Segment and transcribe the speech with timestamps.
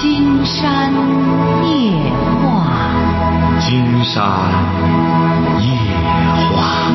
[0.00, 0.90] 金山
[1.68, 1.92] 夜
[2.40, 4.24] 话，金山
[5.60, 5.68] 夜
[6.56, 6.90] 话。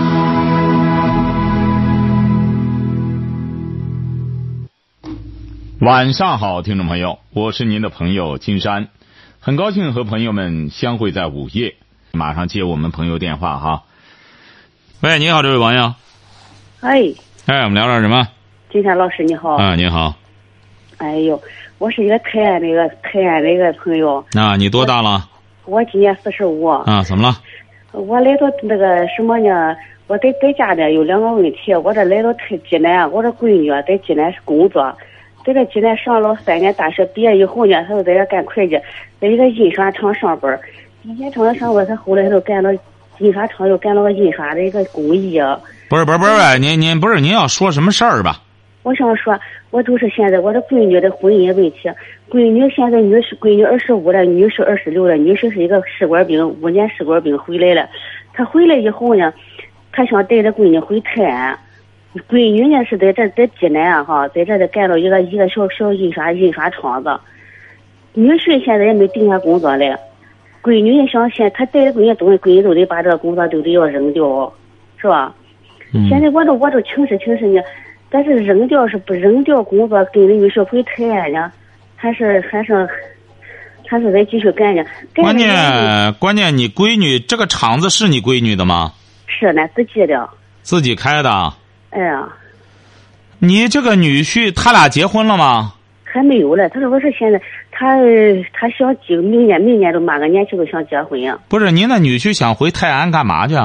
[5.81, 8.87] 晚上好，听众朋友，我是您的朋友金山，
[9.39, 11.75] 很高兴和朋友们相会在午夜。
[12.11, 13.83] 马上接我们朋友电话哈。
[15.01, 15.93] 喂，你好，这位朋友。
[16.81, 17.13] 哎，
[17.45, 18.29] 哎，我们聊点什么？
[18.71, 19.57] 金山老师你好。
[19.57, 20.15] 啊，你好。
[20.97, 21.41] 哎呦，
[21.77, 24.23] 我是一个泰安的一个泰安的一个朋友。
[24.33, 25.27] 啊，你多大了？
[25.65, 26.65] 我今年四十五。
[26.65, 27.35] 啊，怎么了？
[27.91, 29.75] 我来到那个什么呢？
[30.07, 31.73] 我在在家呢有两个问题。
[31.73, 34.95] 我这来到泰济南，我这闺女在济南工作，
[35.45, 38.79] 在这济南上了三年大学，毕业以后呢，她就在这干会计，
[39.19, 40.59] 在一个印刷厂上班。
[41.03, 42.71] 印刷厂上班，她后来就干了
[43.19, 45.39] 印刷厂，又干了个印刷的一个工艺。
[45.89, 48.41] 不是不是不是，您您不是您要说什么事儿吧？
[48.83, 49.37] 我想说，
[49.75, 51.91] 我就是现在我的闺女的婚姻问题。
[52.29, 55.17] 闺女现在女婿，闺女二十五了，女婿二十六了。
[55.17, 57.85] 女婿是一个试管兵，五年试管兵回来了。
[58.33, 59.33] 他回来以后呢，
[59.91, 61.59] 他想带着闺女回泰安。
[62.29, 67.09] 闺女呢是在这在济南啊哈，在这里干了一个一个小小印刷印刷厂子。
[68.13, 69.99] 女婿现在也没定下工作来。
[70.63, 74.53] 闺女也想现，他带着闺女东西，闺女都得把这个工作都得要扔掉，
[74.95, 75.35] 是吧？
[75.93, 77.61] 嗯、现在我都我都请示请示呢。
[78.09, 81.51] 但是扔掉是不扔掉工作，跟着女婿回泰安呢，
[81.95, 82.87] 还是还是
[83.87, 84.83] 还是再继续干呢？
[85.15, 88.93] 关键关键，你闺女这个厂子是你闺女的吗？
[89.27, 90.29] 是，呢自己的。
[90.61, 91.53] 自己开的。
[91.89, 92.27] 哎呀。
[93.39, 95.73] 你这个女婿他俩结婚了吗？
[96.03, 96.69] 还没有嘞。
[96.73, 97.97] 他说我是现在他
[98.53, 101.37] 他想结明年明年都满个年纪都想结婚呀。
[101.49, 103.55] 不是，您那女婿想回泰安干嘛去？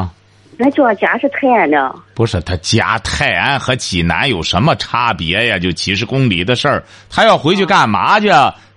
[0.60, 1.94] 俺叫家是泰安的。
[2.14, 5.58] 不是他家泰安和济南有什么差别呀？
[5.58, 8.28] 就几十公里的事儿，他要回去干嘛去？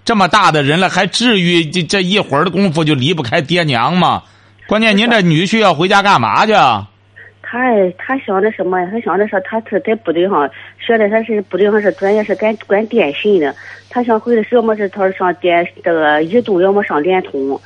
[0.06, 4.24] 这么大的人了，还至于这这一会儿的功夫就离不开爹娘吗？
[4.68, 6.54] 关键您这女婿要回家干嘛去？
[7.42, 7.60] 他
[7.98, 8.88] 他想的什么呀？
[8.92, 13.56] 他想的说他是在部队上学的，他是部队上是专业是干管电信的。
[13.90, 17.62] 他想回来，要么是他上电这个移动，要么上联通。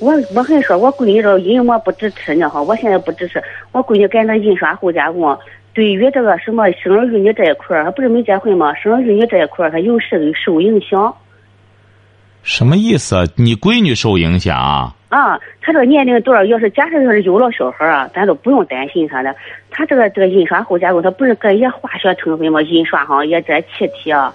[0.00, 3.42] 我我还说，我闺女这因为我不支持呢哈，我现在不支持。
[3.72, 5.38] 我闺女干那印刷后加工，
[5.72, 8.74] 对于这个什么生儿育女这一块儿，她不是没结婚吗？
[8.74, 11.14] 生儿育女这一块儿，她有时受影响。
[12.42, 13.16] 什么意思？
[13.36, 14.56] 你闺女受影响？
[15.08, 19.34] 啊，她这个年龄段，要是假设要是有了小孩啊，咱都不用担心她的。
[19.70, 22.60] 她这个这个印刷后加工，它不是搁一些化学成分吗？
[22.62, 24.34] 印刷上也这气体啊。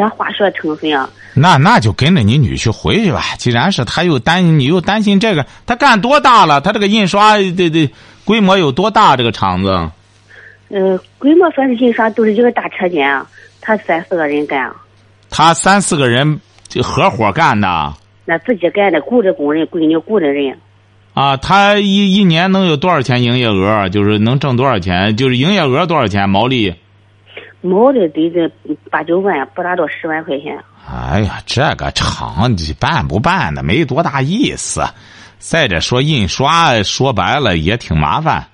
[0.00, 3.22] 这话说成分啊，那那就跟着你女婿回去吧。
[3.38, 6.60] 既然是他又担心，你又担心这个，他干多大了？
[6.60, 7.90] 他这个印刷这这
[8.24, 9.16] 规模有多大？
[9.16, 9.68] 这个厂子？
[10.70, 13.26] 呃，规模算是印刷都是一个大车间啊，
[13.60, 14.64] 他三四个人干。
[14.64, 14.74] 啊
[15.32, 16.40] 他三四个人
[16.82, 17.94] 合伙干的？
[18.24, 20.58] 那自己干的，雇的工人，闺女雇的人。
[21.14, 23.88] 啊，他一一年能有多少钱营业额？
[23.90, 25.16] 就是能挣多少钱？
[25.16, 26.28] 就是营业额多少钱？
[26.28, 26.74] 毛利？
[27.60, 28.50] 毛的得这
[28.90, 30.58] 八九万，不达到十万块钱。
[30.88, 34.82] 哎呀，这个厂办不办的没多大意思。
[35.38, 38.46] 再者说，印刷说白了也挺麻烦。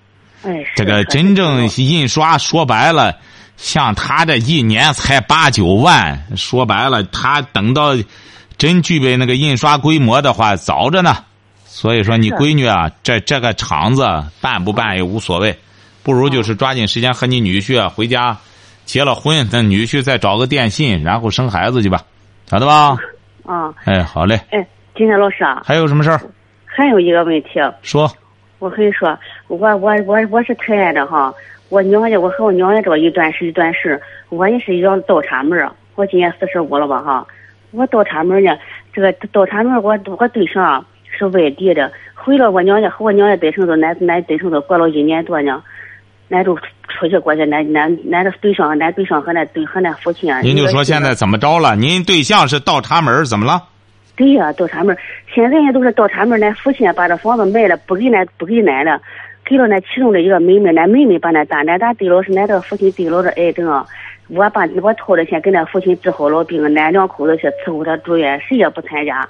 [0.43, 3.17] 哎，这个真正印刷说白了，
[3.57, 7.97] 像他这一年才八九万，说白了，他等到
[8.59, 11.17] 真具备那个印刷规模的话，早着呢。
[11.65, 15.59] 所以说，你闺女啊，这这个厂子办不办也无所谓，
[16.03, 18.37] 不如就是抓紧时间和你女婿啊回家。
[18.87, 22.01] 结了婚，那女婿再找个电信，然后生孩子去吧，
[22.47, 22.97] 晓得吧？
[23.45, 24.41] 啊，哎，好嘞。
[24.51, 24.65] 哎，
[24.95, 26.21] 今天老师啊，还有什么事儿？
[26.65, 27.61] 还有一个问题。
[27.83, 28.09] 说。
[28.61, 31.35] 我跟你说，我我我我是泰安的哈，
[31.69, 37.27] 我娘家我和我娘家这一段是一段事，我也是要倒插门我今年四十五了吧哈，
[37.73, 38.57] 我倒插门呢，
[38.95, 45.63] 这个倒插门我我对象是外地的，回了我娘家和我娘家在成都，俺俺在成都过了一年多呢。
[46.29, 46.57] 俺就
[46.89, 50.41] 出去过去，俺俺俺的对象，俺对象和俺对和俺父亲啊。
[50.41, 51.77] 您就说现在怎么着了？
[51.77, 53.63] 您对象是倒插门，怎么了？
[54.17, 54.97] 对呀，倒插门。
[55.35, 56.43] 现在也都是倒插门。
[56.43, 59.01] 俺父亲把这房子卖了，不给俺，不给俺了，
[59.45, 60.75] 给了俺其中的一个妹妹。
[60.75, 63.87] 俺妹妹把俺打，俺打对了是俺这个父亲得了这癌症，
[64.29, 69.29] 我把我掏的钱给俺父亲治好了病，俺两口子去伺候他住院，谁也不参加。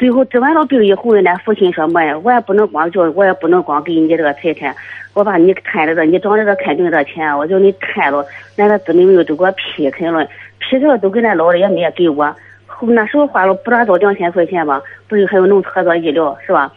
[0.00, 4.74] 最后治完了病以后呢，俺父亲说么呀，我也不能光叫，我也不能光给你这个财产，
[5.12, 8.24] 我把你摊着这，你长着这看病这钱，我叫你摊了，
[8.56, 10.26] 那个姊妹们都给我劈开了，
[10.58, 16.72] 劈开了都给那老的也没给我，后那时候花了不达到两千块钱吧，不是还有弄合作医疗是吧？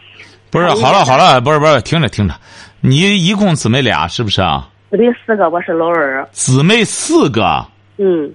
[0.50, 2.34] 不是，好了好了，不是不是，听着听着，
[2.82, 4.68] 你一共姊妹俩是不是啊？
[4.90, 6.28] 姊妹四个，我是老二。
[6.30, 7.64] 姊妹四个。
[7.96, 8.30] 嗯。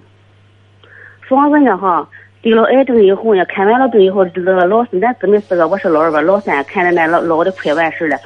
[1.28, 2.04] 房子呢哈，
[2.42, 8.16] 得了癌症以后呢，看完了病以后，这个老三咱姊妹四个，我是老二吧，老三看着那老老的快完事了，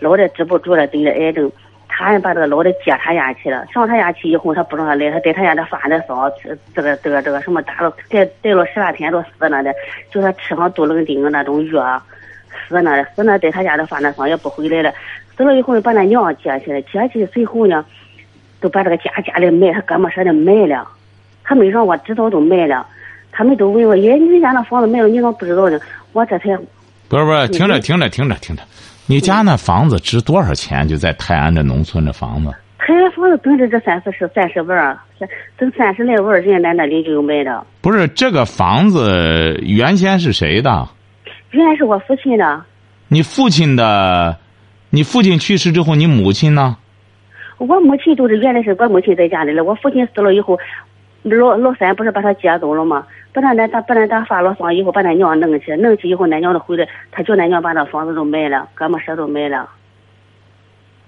[0.00, 1.48] 老的止不住了，得了癌症，
[1.86, 3.64] 他还把这个老的接他家去了。
[3.72, 6.28] 上他家去以后，他不让他来，他在他家这发的烧，
[6.74, 9.72] 这个这个这个什么打了，待待了十来天都死那的，
[10.10, 12.02] 叫他吃上杜冷丁那种药，
[12.66, 14.92] 死那的，死那在他家这发那烧也不回来了。
[15.36, 17.86] 死了以后把那娘接去了，接去随后呢，
[18.60, 20.88] 都把这个家家里卖，他哥们说的卖了，
[21.44, 22.84] 他没让我知道都卖了。
[23.40, 25.80] 他们都问我：“耶，你家那房子卖了，你怎么不知道呢？”
[26.12, 26.54] 我这才
[27.08, 28.62] 不是不是，听着听着听着听着，
[29.06, 30.86] 你家那房子值多少钱？
[30.86, 32.52] 就在泰安这农村这房子。
[32.78, 34.94] 泰安房子等着这三四十三十万，
[35.56, 37.64] 等三十来万，人家那那里就有卖的。
[37.80, 40.86] 不是这个房子原先是谁的？
[41.52, 42.62] 原来是我父亲的。
[43.08, 44.36] 你父亲的，
[44.90, 46.76] 你父亲去世之后，你母亲呢？
[47.56, 50.58] 我母亲都是原来是我母亲在家里了，我父亲死了以后，
[51.22, 53.06] 老老三不是把他接走了吗？
[53.32, 59.68] 把他那他把那他发了丧以后，把那娘弄去，弄去以后，那娘都回来，他叫那娘把那房子都卖了，哥们舍都卖了。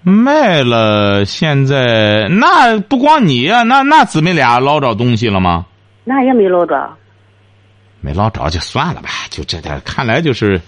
[0.02, 5.66] 卖了，现在那不光你呀，那那姊妹俩捞着东西了吗？
[6.04, 6.90] 那也没捞着。
[8.00, 10.60] 没捞着就算了吧，就这点，看来就是，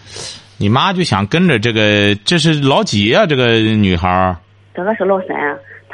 [0.56, 3.26] 你妈就想跟着这个，这是老几呀？
[3.26, 4.34] 这个女孩
[4.74, 5.36] 这个是老三。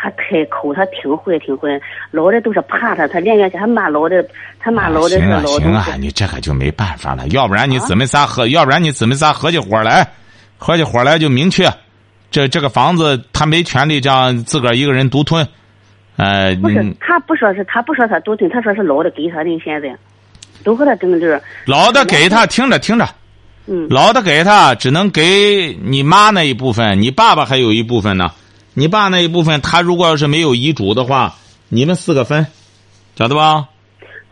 [0.03, 1.69] 他开口，他挺坏，挺坏。
[2.11, 4.25] 老的都是怕他，他连夜去，他骂老的，
[4.59, 5.65] 他骂老的是老的。
[5.65, 7.29] 行啊，行啊，你这个就没办法了。
[7.29, 10.09] 要不然你姊妹仨合，要不然你姊妹仨合起伙来，
[10.57, 11.71] 合起伙来就明确，
[12.31, 15.47] 这这个房子他没权利这样自个儿一个人独吞。
[16.17, 19.95] 呃，不是，他不说是他不说他独吞，他说是老的给他的，现在
[20.65, 21.39] 都和他争执。
[21.67, 23.07] 老的给他，听着听着，
[23.67, 28.31] 嗯，老的给他只能给你妈那一部分，你爸爸还有一部分呢。
[28.75, 31.35] 你爸那一部分，他如果要是没有遗嘱的话，
[31.69, 32.47] 你们四个分，
[33.17, 33.67] 晓得吧？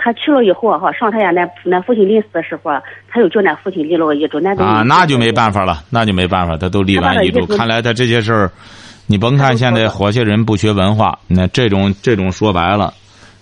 [0.01, 2.71] 他去了以后哈，上他家那那父亲临死的时候，
[3.09, 7.45] 他又叫那父亲立了个遗嘱，那啊，那就没办法了，那就没办法，他都立完遗嘱。
[7.47, 8.53] 看来他这些事儿，
[9.07, 12.95] 你甭看现在好些人不学文化，那这种这种说白了，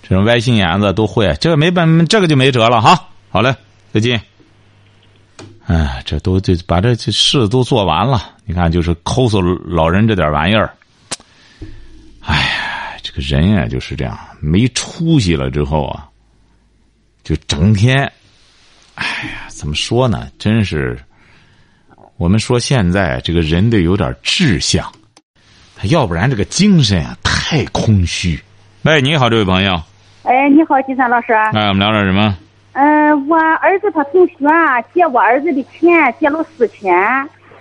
[0.03, 2.99] 这种歪心眼子都会，这个没办，这个就没辙了哈。
[3.29, 3.55] 好嘞，
[3.93, 4.19] 再见。
[5.67, 10.73] 哎，这都这把这事都做完了，你看就是抠搜老人这点玩意儿。
[13.21, 16.09] 人呀就是这样，没出息了之后啊，
[17.23, 18.11] 就整天，
[18.95, 20.29] 哎呀，怎么说呢？
[20.39, 20.99] 真是，
[22.17, 24.91] 我们说现在这个人得有点志向，
[25.77, 28.41] 他要不然这个精神啊太空虚。
[28.83, 29.81] 喂，你好，这位朋友。
[30.23, 31.33] 哎，你好，金山老师。
[31.33, 32.37] 哎，我们聊点什么？
[32.73, 36.95] 嗯，我儿子他同学啊借我儿子的钱，借了四千。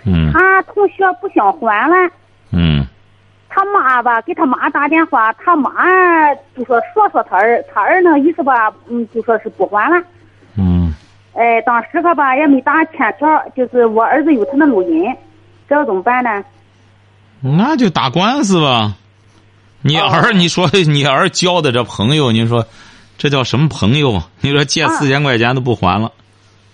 [0.04, 0.30] 嗯。
[0.32, 2.10] 他同学不想还了。
[2.50, 2.86] 嗯。
[3.48, 5.70] 他妈吧，给他妈打电话，他妈
[6.56, 10.04] 就说说说他儿，他儿那意思吧，嗯，就说是不还了。
[10.56, 10.92] 嗯。
[11.34, 15.14] 哎，当时他吧也没打欠条，就是我儿子有他那录音，
[15.68, 16.42] 这要怎么办呢？
[17.40, 18.94] 那就打官司吧。
[19.82, 22.64] 你儿，你说你儿交的这朋友，你说
[23.18, 24.20] 这叫什么朋友？
[24.40, 26.10] 你说借四千块钱都不还了。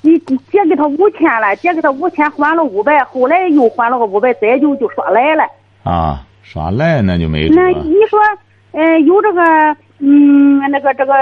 [0.00, 0.18] 你
[0.50, 5.44] 借给他五千了，借给他五千还了五百，后来又还了个五百，再就就说来了。
[5.82, 6.24] 啊。
[6.52, 8.20] 耍赖那就没那你说，
[8.72, 9.40] 呃，有这个，
[10.00, 11.14] 嗯，那个这个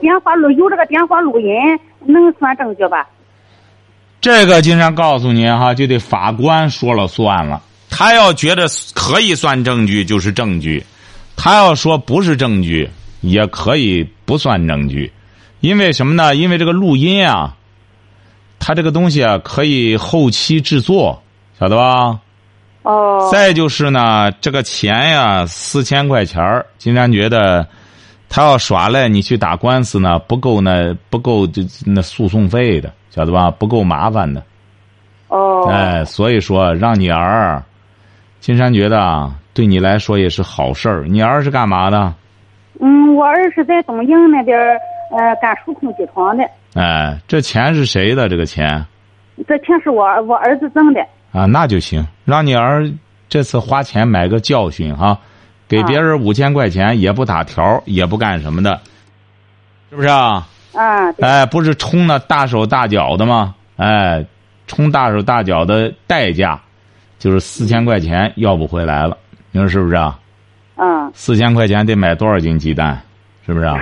[0.00, 1.52] 电话录有这个电话录音，
[2.06, 3.06] 能算证据吧？
[4.18, 7.60] 这个经常告诉你哈，就得法官说了算了。
[7.90, 10.82] 他要觉得可以算证据，就是证据；
[11.36, 12.88] 他要说不是证据，
[13.20, 15.12] 也可以不算证据。
[15.60, 16.34] 因为什么呢？
[16.34, 17.54] 因为这个录音啊，
[18.58, 21.22] 他这个东西啊，可以后期制作，
[21.60, 22.20] 晓得吧？
[22.88, 27.66] 哦，再就是呢，这个钱呀，四千块钱儿，金山觉得，
[28.30, 33.50] 他要耍赖，你去打官司呢，不够那不够就那诉讼费的，晓得吧？
[33.50, 34.42] 不够麻烦的。
[35.28, 35.68] 哦。
[35.70, 37.62] 哎，所以说让你儿，
[38.40, 41.04] 金山觉得对你来说也是好事儿。
[41.06, 42.14] 你儿是干嘛的？
[42.80, 44.58] 嗯，我儿是在东营那边
[45.10, 46.42] 呃干数控机床的。
[46.72, 48.30] 哎，这钱是谁的？
[48.30, 48.82] 这个钱？
[49.46, 51.06] 这钱是我我儿子挣的。
[51.32, 52.90] 啊，那就行，让你儿
[53.28, 55.18] 这次花钱买个教训哈，
[55.68, 58.80] 给别人五千块钱也不打条，也不干什么的，
[59.90, 60.46] 是不是啊？
[60.74, 61.12] 啊。
[61.20, 63.54] 哎，不是充那大手大脚的吗？
[63.76, 64.24] 哎，
[64.66, 66.58] 充大手大脚的代价，
[67.18, 69.16] 就是四千块钱要不回来了，
[69.50, 70.18] 你说是不是啊？
[70.76, 71.10] 嗯。
[71.14, 73.00] 四千块钱得买多少斤鸡蛋？
[73.46, 73.78] 是不是啊？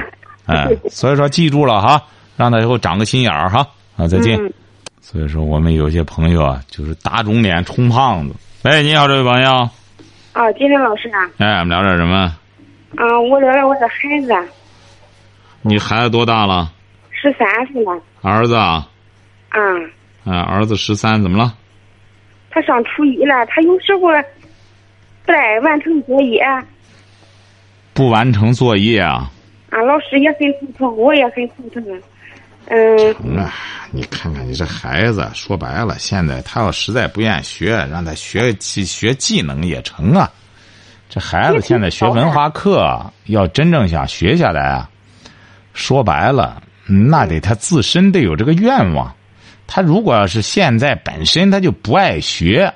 [0.47, 2.03] 哎， 所以说记住了哈，
[2.37, 3.67] 让他以后长个心眼儿哈。
[3.97, 4.39] 啊，再见。
[5.09, 8.35] 所以说，我们有些朋友啊，就是打肿脸充胖子。
[8.65, 9.51] 哎，你好，这位朋友。
[10.33, 11.31] 啊，金山老师啊。
[11.39, 12.37] 哎，我们聊点什么？
[12.97, 14.35] 啊，我聊聊我的孩子。
[15.63, 16.73] 你孩子多大了？
[17.13, 18.03] 十十三岁了。
[18.21, 18.89] 儿子啊，
[19.51, 19.91] 嗯，
[20.25, 21.55] 啊，儿子十三，怎么了？
[22.51, 24.01] 他上初一了，他有时候
[25.25, 26.65] 不爱完成作业，啊，
[27.95, 29.31] 不完成作业啊？
[29.71, 32.03] 老师也很头疼，我也很头疼。
[32.69, 33.55] 嗯，啊，
[33.93, 40.31] 你看看你这孩子，说白了，现在他要实在不愿意学，让他学技学技能也成啊。
[41.09, 44.91] 这孩子现在学文化课，要真正想学下来啊，
[45.75, 49.15] 说白了，那得他自身得有这个愿望。
[49.69, 52.73] 他如果要是现在本身他就不爱学，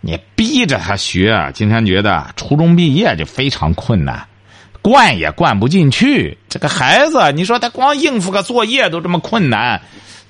[0.00, 4.26] 你逼着他学，今天觉得初中毕业就非常困难。
[4.82, 9.80] 灌也灌不进去，这个孩子，你说他光应付个作业都这么困难，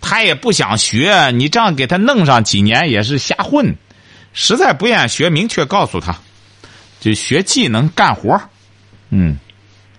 [0.01, 3.77] 他也不想学，你这样给他弄上几年也是瞎混。
[4.33, 6.17] 实在不愿意学，明确告诉他，
[7.01, 8.41] 就学技能干活
[9.11, 9.37] 嗯。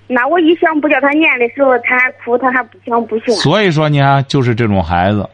[0.08, 3.34] 那我一想不叫他念的时候，他还哭，他还不想不行。
[3.36, 5.29] 所以说，你看，就是这种孩子，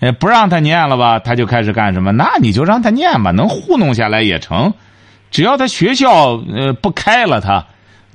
[0.00, 2.10] 哎，不让他念了吧，他就开始干什么？
[2.12, 4.72] 那你就让他念吧，能糊弄下来也成，
[5.30, 7.66] 只要他学校呃不开了他。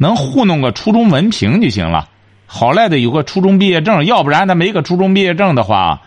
[0.02, 2.08] 能糊弄个初中文凭就行了，
[2.48, 6.02] 好赖的有个初中毕业证，要不然他没个初中毕业证的话，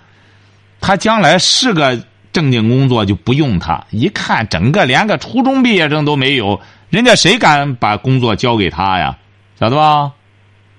[0.80, 3.84] 他将来是个正经工作就不用他。
[3.90, 6.58] 一看整个连个初中毕业证都没有，
[6.88, 9.14] 人家谁敢把工作交给他呀？
[9.61, 10.11] 晓得吧？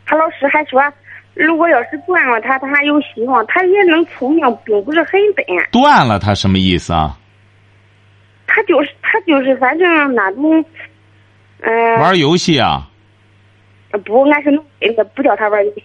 [0.06, 0.82] 他老师还说，
[1.36, 5.46] 如果要是断了他，他还有希望，他也能聪明，并不是很笨。
[5.72, 7.16] 断了他什么意思啊？
[8.48, 10.66] 他就是他就是反正那种，
[11.62, 12.00] 嗯。
[12.00, 12.90] 玩游戏啊。
[14.00, 15.84] 不，俺是那个不叫他玩游戏。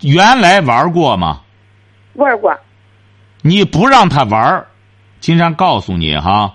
[0.00, 1.42] 原来玩过吗？
[2.14, 2.56] 玩过。
[3.42, 4.66] 你不让他玩，
[5.20, 6.54] 金山告诉你哈，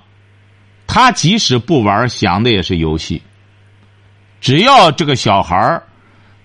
[0.87, 3.21] 他即使不玩，想的也是游戏。
[4.41, 5.81] 只要这个小孩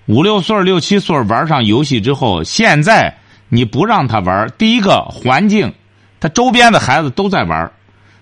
[0.06, 3.14] 五六岁、六七岁玩上游戏之后，现在
[3.48, 5.72] 你不让他玩，第一个环境，
[6.18, 7.70] 他周边的孩子都在玩，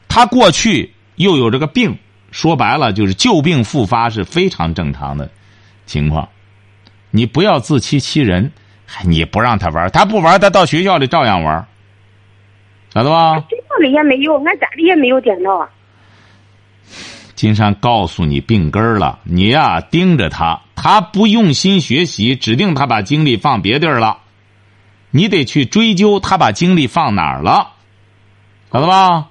[0.08, 1.96] 他过去又有这个病，
[2.30, 5.30] 说白了就是旧病复发是非常正常的。
[5.88, 6.28] 情况，
[7.10, 8.52] 你不要自欺欺人。
[9.04, 11.66] 你不让他玩，他不玩，他到学校里照样玩，
[12.94, 13.38] 晓得吧？
[13.50, 15.68] 学校里也没有，俺家里也没有电脑。
[17.34, 24.20] 金山告诉你病根儿了，你呀盯着他，他不用心学习，指定他把精力放别地儿了。
[25.10, 27.72] 你得去追究他把精力放哪儿了，
[28.72, 29.28] 晓得吧？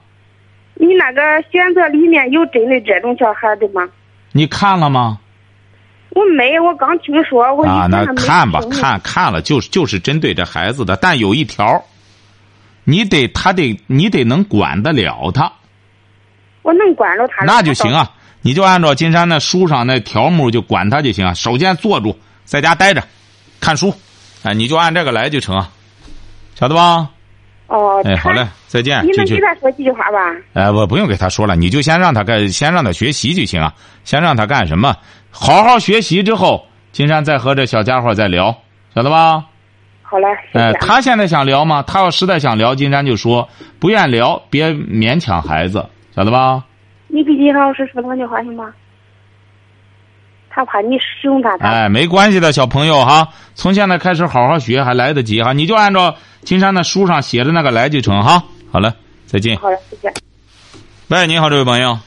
[0.76, 1.22] 你那个
[1.52, 3.90] 选择里面有针对这种小孩的吗？
[4.34, 5.18] 你看了吗？
[6.18, 7.54] 我没，我刚听说。
[7.54, 11.80] 我啊，那看吧，看看了，就是就是针对这孩子的，但有一条，
[12.86, 15.52] 你得他得你得能管得了他。
[16.64, 17.46] 我能管着他。
[17.46, 21.36] 那就行啊，你就按照金山那书上那条目就管他就行啊。
[21.36, 23.04] 首先坐住，在家待着，
[23.62, 23.94] 看书，
[24.42, 25.70] 哎，你就按这个来就成啊，
[26.56, 27.08] 晓得吧？
[27.68, 28.02] 哦。
[28.04, 29.06] 哎，好嘞，再见。
[29.06, 30.18] 你能给他说几句话吧？
[30.54, 33.72] 哎，我不用给他说了，你就先让他干，先让他学习就行啊，
[34.04, 34.96] 先让他干什么？
[35.40, 38.56] 好好学习之后，金山再和这小家伙再聊，
[38.96, 39.46] 晓得吧？
[40.02, 40.28] 好嘞。
[40.54, 41.84] 哎，他现在想聊吗？
[41.86, 43.48] 他要实在想聊，金山就说
[43.80, 46.64] 不愿聊，别勉强孩子，晓得吧？
[47.08, 48.74] 你给金山老师说两句话行吗？
[50.50, 51.56] 他怕你凶他。
[51.60, 55.54] 哎，没关系的，小朋友哈，从现在开始好好学，还来得及哈。
[55.54, 58.44] 你就按照金山的书上写的那个来就成哈。
[58.72, 58.96] 好了，
[59.28, 59.56] 再见。
[59.58, 60.14] 好嘞，再见。
[61.10, 62.00] 喂，你好，这位朋友。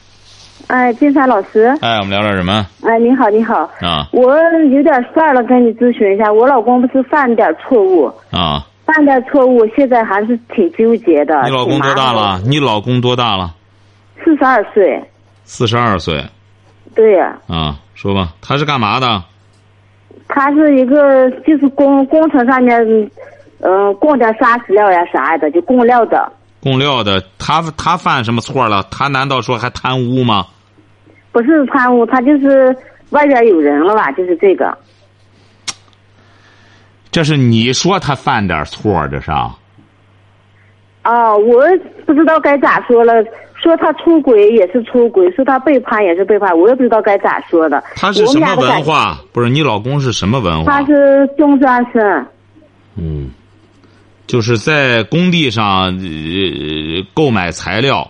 [0.67, 1.65] 哎，金山老师。
[1.81, 2.65] 哎，我们聊点什么？
[2.83, 3.69] 哎，你好，你好。
[3.81, 4.07] 啊。
[4.11, 4.35] 我
[4.71, 6.31] 有点事儿了，跟你咨询一下。
[6.31, 8.05] 我老公不是犯点错误。
[8.31, 8.65] 啊。
[8.85, 11.41] 犯点错误，现在还是挺纠结的。
[11.43, 12.39] 你老公多大了？
[12.45, 13.53] 你老公多大了？
[14.23, 15.01] 四十二岁。
[15.43, 16.23] 四十二岁。
[16.95, 17.37] 对呀。
[17.47, 19.23] 啊，说吧，他是干嘛的？
[20.27, 22.79] 他是一个，就是工工程上面，
[23.59, 26.31] 嗯，供点砂石料呀啥的，就供料的。
[26.61, 28.85] 供料的，他他犯什么错了？
[28.91, 30.45] 他难道说还贪污吗？
[31.31, 32.75] 不是贪污，他就是
[33.09, 34.11] 外边有人了吧？
[34.11, 34.77] 就是这个。
[37.11, 39.31] 这是你说他犯点错，这是？
[41.03, 41.63] 哦，我
[42.05, 43.13] 不知道该咋说了。
[43.55, 47.83] 说他出轨也是出轨，说他背叛也是背叛，我也不知道该咋说的。
[47.95, 49.19] 他是什么文化？
[49.31, 50.71] 不是你老公是什么文化？
[50.71, 52.25] 他是中专生。
[52.95, 53.29] 嗯。
[54.27, 58.09] 就是在工地上呃购买材料。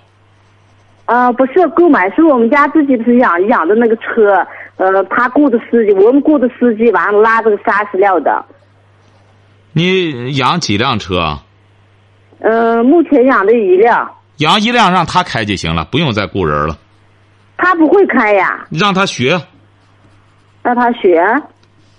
[1.06, 8.46] 啊，不是购买，是我们家自己不是养养的那个车，呃，他雇的司机，我们雇的司机，完了拉这个砂石料的。
[9.74, 11.38] 你养几辆车？
[12.40, 14.10] 呃，目前养的一辆。
[14.38, 16.78] 养一辆让他开就行了，不用再雇人了。
[17.58, 18.66] 他不会开呀。
[18.70, 19.40] 让他学。
[20.64, 21.24] 让他学。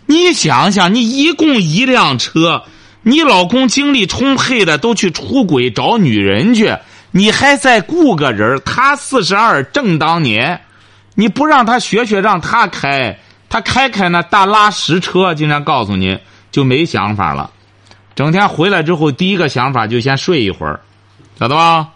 [0.07, 2.62] 你想想，你一共一辆车，
[3.03, 6.77] 你老公精力充沛的都去出轨找女人去，
[7.11, 10.61] 你还再雇个人他四十二正当年，
[11.15, 13.19] 你不让他学学，让他开，
[13.49, 16.19] 他开开那大拉石车，经常告诉你
[16.51, 17.51] 就没想法了。
[18.15, 20.79] 整天回来之后，第一个想法就先睡一会儿，
[21.39, 21.89] 晓得吧？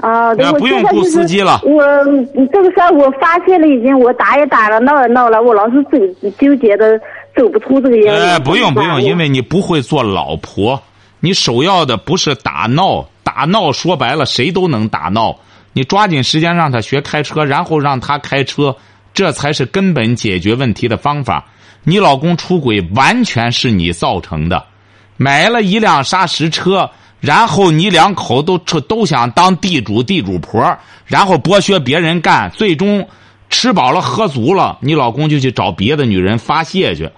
[0.00, 7.00] 啊，对不用雇司机了我嗯这个事儿我发现了，已经我打也打了，闹也闹了，我老是自己纠结的
[7.36, 8.22] 走不出这个样子。
[8.22, 10.82] 哎，不用不用，因为为你不会做老婆，
[11.20, 15.36] 你首要的不是打闹，打闹说白了谁都能打闹。
[15.72, 18.74] 你抓紧时间让他学开车，然后让他开车，
[19.12, 21.44] 这才是根本解决问题的方法。
[21.84, 24.64] 你老公出轨完全是你造成的，
[25.16, 26.90] 买了一辆砂石车，
[27.20, 33.06] 然后你两口都都都想当地主地主婆，然后剥削别人干，最终
[33.50, 37.10] 吃饱了喝足了，你老公就去找别的女人发泄去。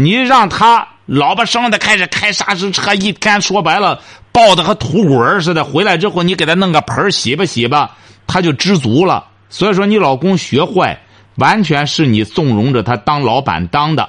[0.00, 4.00] 你让他老婆生的开始开砂石车，一天说白了
[4.32, 7.94] 抱的和土滚儿似的，回来之后你给他弄个盆洗吧洗吧，
[8.26, 9.26] 他就知足了。
[9.50, 10.98] 所以说你老公学坏，
[11.34, 14.08] 完全是你纵容着他当老板当的，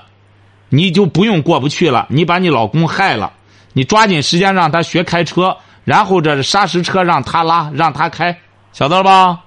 [0.70, 2.08] 你就不用过不去了。
[2.10, 3.34] 你把你老公害了，
[3.74, 8.38] 你抓紧时间让他学开车，然后这砂石车让他拉，让他开，
[8.72, 9.40] 晓得了吧？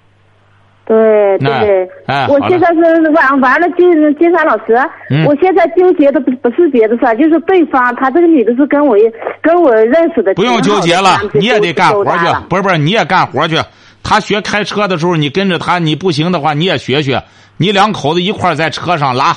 [0.87, 4.77] 对对对，哎我现在是完完了，金金山老师，
[5.11, 8.97] 嗯我现在纠结的不不是别的事儿，就是对方他这个女的是跟我
[9.41, 13.57] 跟我认识的，不用纠结了，你也得干活去，不不是不是，你也干活去。
[14.03, 17.23] 他学开车的时候，你跟着他，你不行的话，你也学学。
[17.57, 19.35] 你两口子一块儿在车上拉，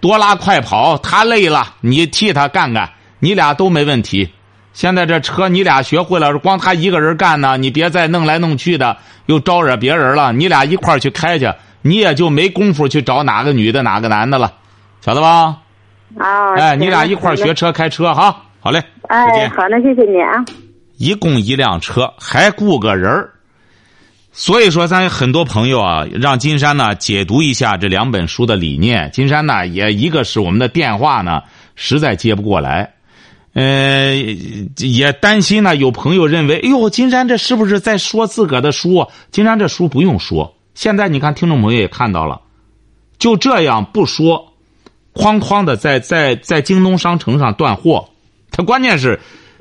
[0.00, 0.96] 多拉快跑。
[0.98, 4.28] 他累了，你替他干干，你俩都没问题。
[4.74, 10.32] 现在这车你俩学会了，光他一个人干呢，你别再弄来弄去的，又招惹别人了。
[10.34, 11.50] 你俩一块儿去开去，
[11.80, 14.52] 你也就没工夫去找哪个女的哪个男的了，
[15.00, 15.58] 晓得吧？
[16.18, 20.44] 啊，哎，你俩一块儿学车开车哈，好嘞，再哎，好那，谢谢你啊。
[20.96, 23.30] 一共一辆车，还雇个人儿。
[24.32, 29.10] 所以说，咱很多朋友啊，让金山呢解读一下这两本书的理念。
[29.12, 31.42] 金山呢也一个是我们的电话呢
[31.76, 32.93] 实在接不过来，
[33.54, 34.14] 呃，
[34.76, 39.06] 也担心呢有朋友认为，哎呦，金山这是不是在说自个的书？
[39.30, 42.42] 金山这书不用说，现在你看听众朋友也看到了，
[43.18, 44.52] 就这样不说，
[45.14, 48.10] 哐哐的在在在京东商城上断货，
[48.50, 49.18] 他关键是。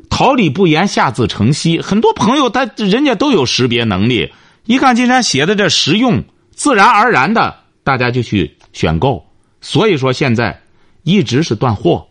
[0.10, 1.82] 桃李不言，下自成蹊。
[1.82, 4.32] 很多朋友他人家都有识别能力，
[4.66, 9.26] 一看金山写的这实用，自然而然的大家就去选购。
[9.60, 10.62] 所以说现在
[11.02, 12.06] 一直是断货。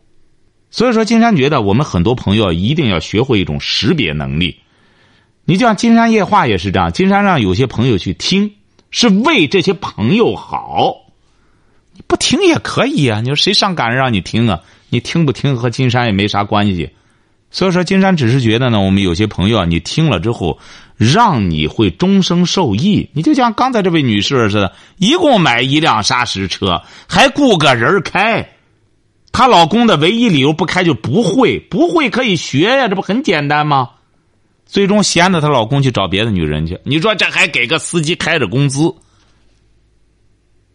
[0.72, 4.58] 所以说金山觉得我们很多朋友一定要学会一种识别能力。
[5.44, 8.54] 你就像金山夜话也是这样，金山让有些朋友去听，
[8.90, 10.96] 是为这些朋友好。
[11.94, 14.60] 你不听也可以啊，你说谁上赶着让你听啊？
[14.88, 16.90] 你听不听和金山也没啥关系。
[17.50, 20.58] 所以说，金山只是觉得呢，我们有些朋友啊，你听了之后，
[20.96, 23.10] 让你会终生受益。
[23.12, 28.48] 你就像刚才这位女士似的，一共买一辆砂石车，还雇个人开。
[29.32, 33.90] 她老公的唯一理由不开就不会，不会可以学呀，这不很简单吗？
[34.66, 36.78] 最终闲的她老公去找别的女人去。
[36.84, 38.94] 你说这还给个司机开着工资？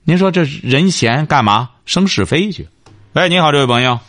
[0.03, 2.67] 您说这人闲干嘛生是非去？
[3.13, 3.99] 哎，你好，这位朋友。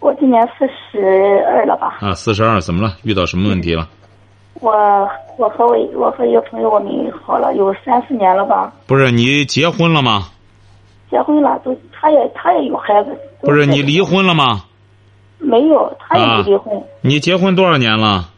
[0.00, 1.98] 我今年四十二了吧？
[2.00, 2.96] 啊，四十二，怎么了？
[3.04, 3.88] 遇到什么问题了？
[4.60, 4.72] 我
[5.36, 6.90] 我和我我和一个朋友我们
[7.24, 8.72] 好了有三四年了吧？
[8.86, 10.28] 不是你结婚了吗？
[11.10, 13.16] 结婚了，都他也他也有孩子。
[13.44, 14.64] 都不是你离婚了吗？
[15.38, 16.82] 没有，他也没离婚。
[17.02, 18.30] 你结婚多少年了？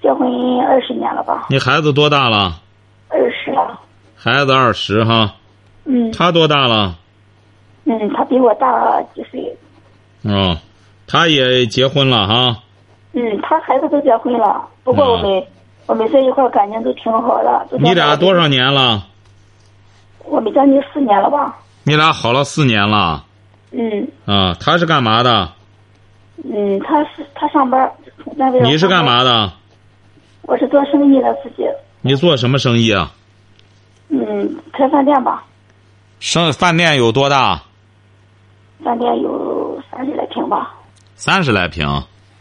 [0.00, 0.28] 结婚
[0.60, 1.46] 二十年了吧？
[1.50, 2.60] 你孩子多大了？
[3.08, 3.80] 二十了。
[4.14, 5.34] 孩子二十哈。
[5.84, 6.12] 嗯。
[6.12, 6.96] 他多大了？
[7.84, 9.56] 嗯，他比我大几岁。
[10.22, 10.56] 哦，
[11.06, 12.62] 他也结婚了哈。
[13.12, 15.42] 嗯，他孩子都结婚了，不过我们、
[15.86, 17.66] 我们在一块儿感情都挺好的。
[17.80, 19.04] 你俩多少年了？
[20.24, 21.58] 我们将近四年了吧。
[21.82, 23.23] 你俩好了四年了。
[23.76, 24.08] 嗯。
[24.26, 25.52] 啊，他是干嘛的？
[26.44, 27.90] 嗯，他是他上班，
[28.22, 28.60] 从单位。
[28.60, 29.52] 你是干嘛的？
[30.42, 31.64] 我是做生意的自己。
[32.02, 33.10] 你做什么生意啊？
[34.08, 35.44] 嗯，开饭店吧。
[36.20, 37.62] 生饭店有多大？
[38.82, 40.74] 饭店有三十来平吧。
[41.14, 41.86] 三十来平。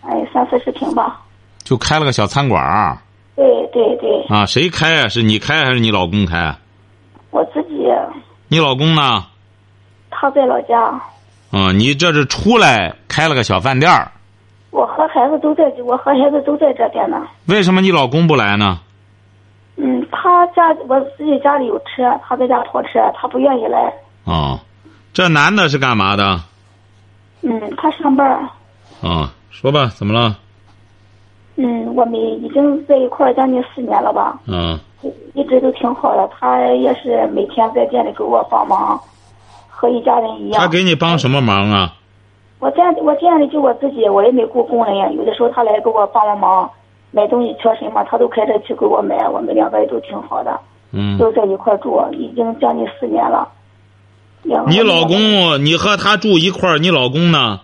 [0.01, 1.21] 哎，三四十平吧。
[1.63, 2.97] 就开了个小餐馆儿。
[3.35, 4.25] 对对对。
[4.27, 5.07] 啊，谁开啊？
[5.07, 6.53] 是你开还是你老公开？
[7.31, 7.87] 我自己。
[8.49, 9.25] 你老公呢？
[10.09, 11.01] 他在老家。
[11.53, 14.11] 嗯，你这是出来开了个小饭店儿。
[14.71, 17.27] 我和孩子都在，我和孩子都在这边呢。
[17.45, 18.79] 为什么你老公不来呢？
[19.75, 23.93] 嗯，他家我自己家里有车，他在家拖车，他不愿意来。
[24.23, 24.59] 哦，
[25.13, 26.41] 这男的是干嘛的？
[27.43, 28.49] 嗯，他上班儿。
[29.07, 30.37] 啊，说吧，怎么了？
[31.55, 34.79] 嗯，我们已经在一块儿将近四年了吧，嗯
[35.35, 36.27] 一直都挺好的。
[36.33, 38.99] 他也是每天在店里给我帮忙，
[39.83, 40.61] 和一家人一样。
[40.61, 41.95] 他给你帮什么忙啊？
[42.59, 45.09] 我店我店里就我自己，我也没雇工人呀。
[45.09, 46.71] 有的时候他来给我帮帮忙，
[47.11, 49.27] 买东西缺什么，他都开车去给我买。
[49.27, 50.57] 我们两个也都挺好的，
[50.93, 53.49] 嗯，都在一块住，已经将近四年了。
[54.43, 57.59] 两你老公，你和他住一块儿，你老公呢？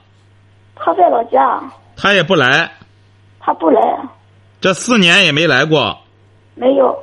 [0.76, 1.62] 他在老家，
[1.96, 2.70] 他也不来，
[3.40, 3.82] 他不来，
[4.60, 5.98] 这四年也没来过。
[6.56, 6.94] 没有，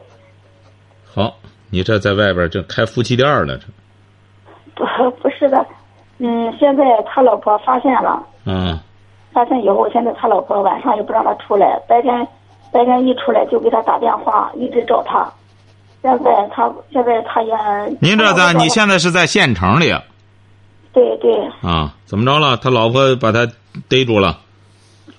[1.15, 1.35] 好，
[1.71, 3.65] 你这在外边这开夫妻店了，这，
[4.77, 4.85] 不
[5.23, 5.67] 不是的，
[6.19, 8.23] 嗯，现在他老婆发现了。
[8.45, 8.79] 嗯，
[9.33, 12.27] 发现以后，现在他老婆晚上也不让他出来，白天
[12.73, 15.29] 白天一出来就给他打电话，一直找他。
[16.03, 17.53] 现在他现在他也
[18.01, 19.93] 您这在你现在是在县城里
[20.93, 21.93] 对对啊？
[22.05, 22.57] 怎么着了？
[22.57, 23.47] 他老婆把他
[23.89, 24.39] 逮住了。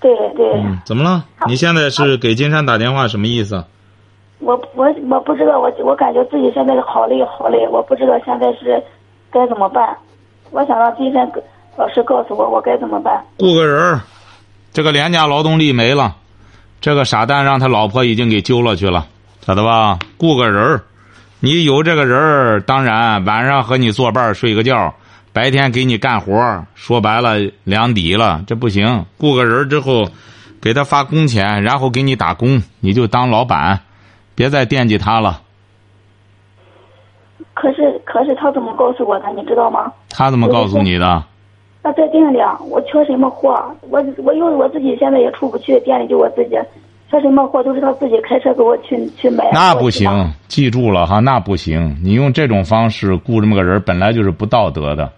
[0.00, 1.24] 对对，嗯，怎么了？
[1.46, 3.62] 你现在是给金山打电话，什么意思？
[4.40, 8.82] 我我我不知道，我我感觉自己现在好累好累，我不知道现在是
[9.30, 9.96] 该怎么办。
[10.50, 11.30] 我想让金山
[11.76, 13.22] 老师告诉我我该怎么办。
[13.38, 14.00] 雇个人儿，
[14.72, 16.16] 这个廉价劳动力没了，
[16.80, 19.06] 这个傻蛋让他老婆已经给揪了去了，
[19.42, 19.98] 晓得吧？
[20.16, 20.82] 雇个人儿，
[21.40, 24.94] 你有这个人儿，当然晚上和你作伴儿睡个觉，
[25.32, 29.04] 白天给你干活儿，说白了两底了，这不行。
[29.18, 30.08] 雇个人儿之后，
[30.60, 33.80] 给他发工钱，然后给你打工，你就当老板，
[34.34, 35.42] 别再惦记他了。
[37.54, 39.92] 可是可是他怎么告诉我的，你知道吗？
[40.10, 41.22] 他怎么告诉你的？
[41.84, 46.56] 那在店里，我缺什么货，我我又我自己现在也出不去，店里就我自己，
[47.08, 49.48] 缺什么货都是他自己开车给我去去买。
[49.52, 50.10] 那不行，
[50.48, 51.96] 记住了哈，那不行。
[52.02, 55.08] 你用这种方式雇这么个人，本来就是不道德的。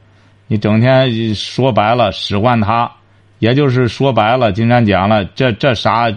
[0.47, 2.91] 你整天说白了使唤他，
[3.39, 6.13] 也就是说白了，金山讲了，这这啥，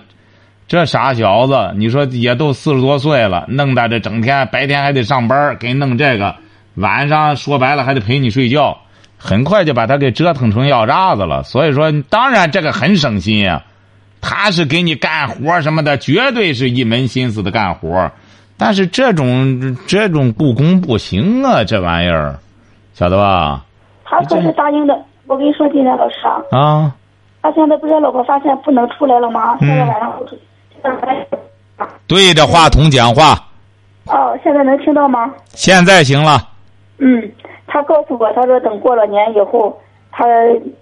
[0.68, 6.36] 这傻小子，你说也都四十多岁了，弄的这整天白天还得上班，给你弄这个，
[6.76, 8.78] 晚上说白了还得陪你睡觉，
[9.18, 11.44] 很快就把他给折腾成药渣子了。
[11.44, 13.64] 所以说，当然这个很省心呀、
[14.22, 18.12] 他是给你干活什么的，绝对是一门心思的干活。
[18.58, 22.40] 但是这种这种雇工不行啊，这玩意儿，
[22.94, 23.64] 晓得吧？
[24.06, 24.98] 他可是答应的。
[25.26, 26.16] 我跟你说，金山老师
[26.52, 26.96] 啊，啊，
[27.42, 29.58] 他现在不是老婆发现不能出来了吗？
[29.62, 30.38] 嗯现在晚上不出。
[32.08, 33.40] 对着话筒讲话，
[34.06, 35.32] 哦，现在能听到吗？
[35.54, 36.50] 现在行了。
[37.00, 37.32] 嗯，
[37.68, 39.78] 他告诉我，他说等过了年以后，
[40.12, 40.26] 他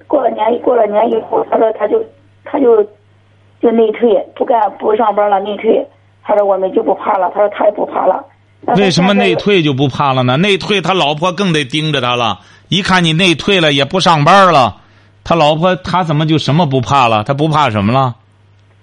[0.08, 2.04] 过了年过了年以后，他说他就
[2.43, 2.84] 他就
[3.62, 5.88] 就内退，不干不上班了，内退。
[6.24, 8.24] 他说我们就不怕了，他说他也不怕了。
[8.78, 9.34] 为什么内？
[9.36, 10.38] 退就不怕了呢？
[10.38, 12.39] 内退，他老婆更得盯着他了。
[12.69, 14.76] 一看你内退了，也不上班了，
[15.24, 17.24] 他老婆他怎么就什么不怕了？
[17.24, 18.15] 他不怕什么了？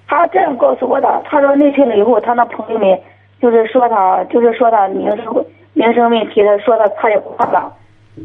[0.09, 2.99] 他这样告诉我的，他说内退了以后，他那朋友们
[3.41, 5.47] 就是说他，就是说他名声
[5.79, 7.73] 民生问题，他说他他也不怕了。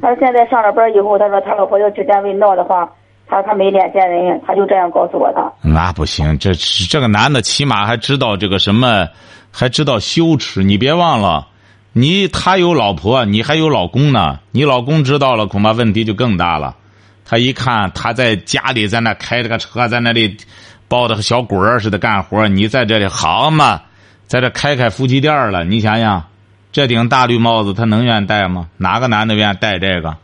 [0.02, 2.89] 他说现在上了班以后，他说他老婆要去单位闹的话，
[3.28, 5.54] 他他没脸见人，他就这样告诉我的。
[5.62, 6.52] 那不行，这
[6.89, 9.08] 这个男的起码还知道这个什么，
[9.52, 10.63] 还知道羞耻。
[10.63, 11.48] 你别忘了，
[11.94, 14.39] 你他有老婆，你还有老公呢。
[14.52, 16.76] 你老公知道了，恐怕问题就更大了。
[17.24, 20.36] 他一看他在家里在那开着个车，在那里
[20.88, 23.80] 抱着个小鬼儿似的干活，你在这里好嘛，
[24.26, 25.63] 在这开开夫妻店了。
[25.63, 26.24] 你想想，
[26.74, 28.68] 这顶大绿帽子他能愿戴吗？
[28.78, 30.18] 哪个男的愿戴这个？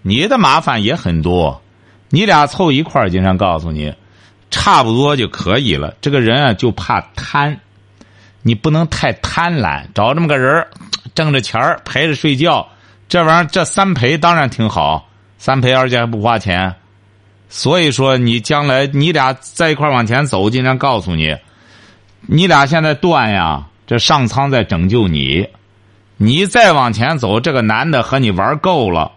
[0.00, 1.60] 你的麻烦也很多，
[2.08, 3.92] 你俩凑一块儿，经常告诉你。
[4.50, 5.94] 差不多就可以了。
[6.00, 7.58] 这个人啊，就怕贪，
[8.40, 9.82] 你不能太贪婪。
[9.92, 10.66] 找这么个人，
[11.14, 12.66] 挣着钱陪着睡觉，
[13.08, 15.06] 这玩意儿这三陪当然挺好，
[15.36, 16.74] 三陪而且还不花钱。
[17.50, 21.36] 所以说，你将来你俩在一块往前走，经常告诉你，
[22.20, 25.46] 你俩现在断呀，这上苍在拯救你。
[26.18, 29.12] 你再往前走，这个男的和你玩够了，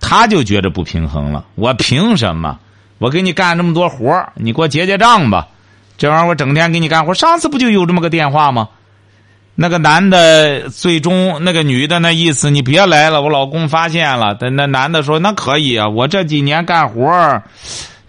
[0.00, 1.44] 他就觉着不平衡了。
[1.54, 2.58] 我凭什么？
[2.98, 5.48] 我给你干这么多活你给我结结账吧。
[5.96, 8.68] 这玩意儿我整天给你干活上次不就有这么个电话吗？
[9.54, 14.36] 那个男的最终那个女的那意思，你别来了，我老公发现了。
[14.38, 17.42] 但那男的说那可以啊，我这几年干活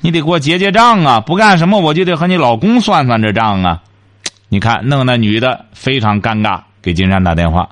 [0.01, 3.81] 你得给我结结账啊，不干什么我就得和你老公算算这账啊。
[4.49, 7.69] 你看，弄那女的非常尴尬，给金山打电话。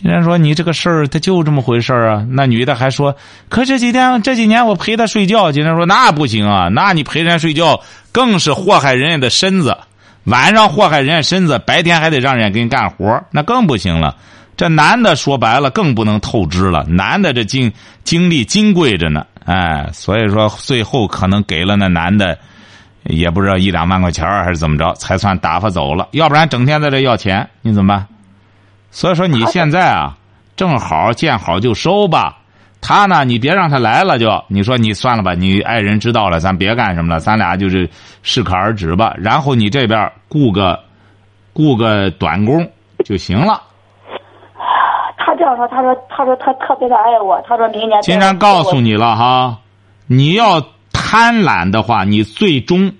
[0.00, 3.14] 竟然说：“你这个事儿，他就这么回事儿啊。”那女的还说
[3.48, 7.80] ：“可这几天这几年我陪他睡觉。”竟然说：“那不行啊，那你陪人家睡觉
[8.10, 9.76] 更是祸害人家的身子。
[10.24, 14.16] 晚上祸害人家身子，白天还得让人家给你干活，那更不行了。
[14.56, 16.84] 这男的说白了更不能透支了。
[16.88, 22.38] 男的这精精力金贵着呢，哎，所以说最后可能给了那男的，
[23.04, 26.08] 也不知道一两万块钱还是怎么着，才算打发走了。
[26.12, 28.06] 要不然整天在这要钱，你怎么办？
[28.94, 30.16] 所以说你现在啊，
[30.54, 32.38] 正好见好就收吧。
[32.80, 37.90] 他呢，你别让他来了，就你说你算了吧，你爱人知道了，咱别干什么了，咱俩就是
[38.22, 39.12] 适可而止吧。
[39.18, 40.78] 然后你这边雇个
[41.52, 42.70] 雇个短工
[43.04, 43.60] 就行了。
[45.18, 48.00] 他这样说，他说他说他特别的爱我，他说明年。
[48.02, 49.58] 金山告诉你了哈，
[50.06, 52.92] 你要贪婪的话，你最终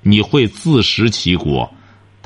[0.00, 1.70] 你会自食其果。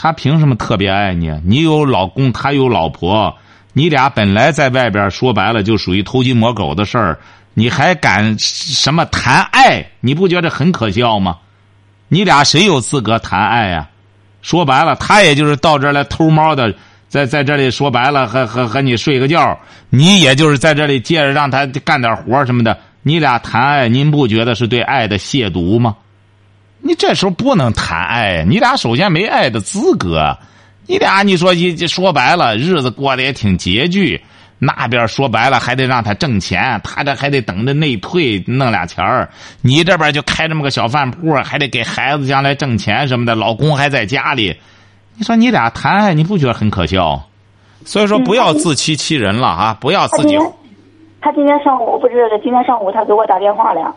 [0.02, 1.30] 他凭什么特别爱你？
[1.44, 3.36] 你有老公，他有老婆。
[3.74, 7.18] 你俩本来在外边说白了就属于偷鸡摸狗的事儿，
[7.52, 9.86] 你还敢什么谈爱？
[10.00, 11.36] 你不觉得很可笑吗？
[12.08, 13.90] 你俩谁有资格谈爱呀？
[14.40, 16.74] 说白了，他也就是到这儿来偷猫的，
[17.06, 19.60] 在在这里说白了和和和你睡个觉，
[19.90, 22.74] 你也就是在这里借着让他干点活什么的。
[23.02, 25.94] 你俩谈爱，您不觉得是对爱的亵渎吗？
[26.82, 30.36] 你这时候不能谈爱，你俩首先没爱的资格。
[30.86, 34.20] 你俩，你说一说白了，日子过得也挺拮据。
[34.58, 39.28] 那边说白了，还得让他挣钱，他这还得等着内退弄俩钱儿。
[39.62, 43.34] 你这边就开这么个小饭铺，还得给孩子将来挣钱什么的。
[43.34, 44.54] 老公还在家里，
[45.16, 47.22] 你说你俩谈爱，你不觉得很可笑？
[47.86, 49.78] 所以说，不要自欺欺人了啊！
[49.80, 50.36] 不要自己。
[51.22, 53.94] 他今天上午不是今天上午他给我打电话了，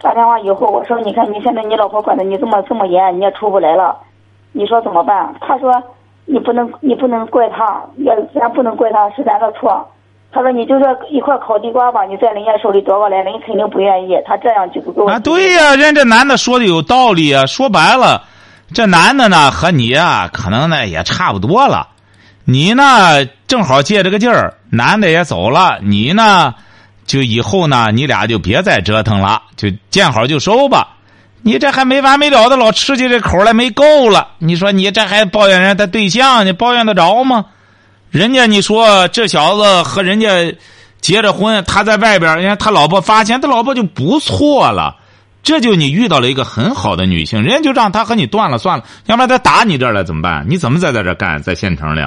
[0.00, 3.96] 打电话以后我说：“你看你现在你老婆管的你这么这么严，你也出不来了，
[4.52, 5.70] 你说怎么办？”他说。
[6.26, 9.84] 你不能，你不能怪他，也咱不能怪他，是咱的错。
[10.30, 15.10] 他说：“你就说一块烤地瓜吧，你在人家手里夺过来，人家肯定不愿意。”他这样就不给我。
[15.10, 17.46] 啊，对呀，人这男的说的有道理啊。
[17.46, 18.22] 说白了，
[18.72, 21.88] 这男的呢和你啊，可能呢也差不多了。
[22.44, 22.84] 你呢
[23.48, 26.54] 正好借这个劲儿，男的也走了，你呢
[27.10, 30.90] 就以后呢，你俩就别再折腾了，就见好就收吧。
[31.42, 34.28] 你这还没完没了的老吃起这口来没够了？
[34.38, 37.46] 你说你这还抱怨人家对象，你抱怨得着吗？
[38.10, 40.54] 人家你说这小子和人家
[41.00, 44.94] 结着婚，他在外边，人家他老婆发现他老婆就不错了，
[45.42, 50.46] 这就你遇到了一个很好的女性，人家就让他和你断了算了，要不然他打你这儿来怎么办？
[50.48, 52.06] 你怎么再在这干，在县城里？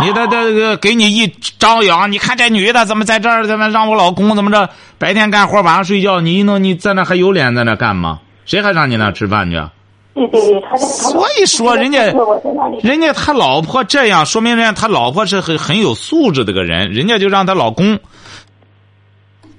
[0.00, 1.26] 你这这个给你一
[1.58, 3.46] 张扬，你看这女的怎么在这儿？
[3.46, 4.68] 怎么让我老公怎么着？
[4.98, 6.20] 白天干活，晚上睡觉。
[6.20, 8.20] 你一弄，你在那还有脸在那干吗？
[8.44, 9.56] 谁还让你那吃饭去？
[10.14, 12.02] 对对对，他所以说，人家
[12.82, 16.90] 人家他老婆这样，说明人家他老婆是很很有素质的个人。
[16.90, 17.98] 人家就让他老公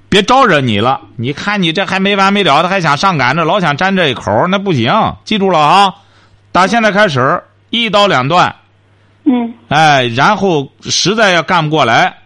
[0.10, 1.02] 别招惹你了。
[1.18, 4.94] 你看你这还没完没了的，还想上赶着，老想沾这一口，那不行。
[5.24, 5.94] 记住了啊！
[6.52, 8.56] 打现在开始，一刀两断。
[9.26, 12.18] 嗯，哎，然后实在要干不过来，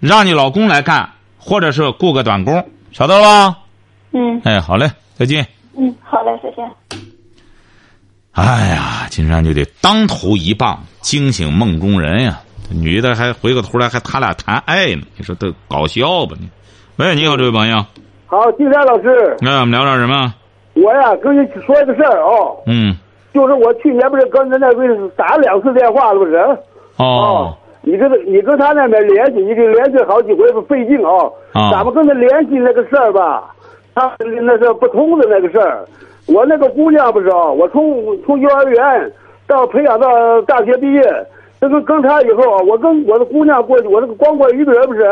[0.00, 1.08] 让你老公来干，
[1.38, 3.58] 或者是雇个短工，晓得了吧？
[4.12, 4.40] 嗯。
[4.44, 5.46] 哎，好嘞，再见。
[5.78, 6.70] 嗯，好嘞，再见。
[8.32, 12.40] 哎呀，金山就得当头一棒，惊醒梦中人呀！
[12.72, 16.48] 女的还回过头来，还他俩谈爱呢，你说都搞笑吧你？
[16.96, 17.84] 喂，你好，这位朋友。
[18.26, 19.36] 好，金山老师。
[19.40, 20.34] 那我们聊点什么？
[20.74, 22.62] 我呀，跟你说一个事儿哦。
[22.66, 22.96] 嗯。
[23.32, 26.36] 就是我去年不是跟人那位打两次电话了不是？
[26.96, 27.54] 哦。
[27.82, 31.24] 你跟你跟他那边联系，你给联系好几回不费劲啊？
[31.52, 31.70] 啊。
[31.72, 33.50] 咱们跟他联系那个事儿吧，
[33.94, 35.82] 他那是不通的那个事儿。
[36.26, 39.12] 我那个姑娘不是啊，我从从幼儿园
[39.46, 40.08] 到培养到
[40.42, 41.02] 大学毕业，
[41.58, 45.02] 这个跟他以后，我跟我的姑娘过去，我这个光棍一个人不是？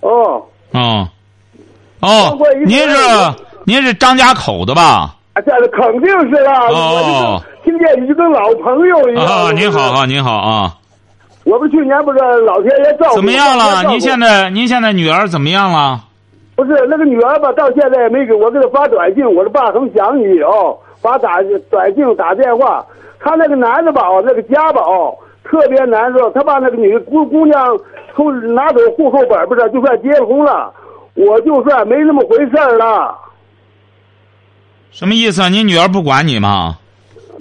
[0.00, 0.42] 哦。
[0.72, 1.08] 哦。
[2.00, 2.36] 哦。
[2.66, 2.96] 您是
[3.64, 5.14] 您是张家口的吧？
[5.34, 9.26] 啊，这是肯定是了，我这听见你就跟老朋友一样。
[9.26, 10.72] 啊，您好啊，您好啊。
[11.44, 13.16] 我们去年不是老天爷照顾。
[13.16, 13.82] 怎么样了？
[13.90, 16.00] 您现在您现在女儿怎么样了？
[16.54, 19.26] 不是那个女儿吧，到现在也没给我给她发短信。
[19.26, 22.84] 我说爸很想你哦，发打短信打电话。
[23.18, 26.30] 他那个男的吧哦，那个家吧哦，特别难受。
[26.30, 27.76] 他把那个女姑姑娘
[28.14, 30.72] 从拿走户口本不是，就算结了婚了，
[31.14, 33.16] 我就算没那么回事了。
[34.94, 35.48] 什么意思啊？
[35.48, 36.76] 你女儿不管你吗？